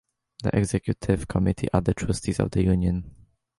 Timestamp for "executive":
0.57-1.27